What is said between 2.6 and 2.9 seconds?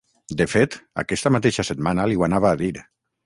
dir.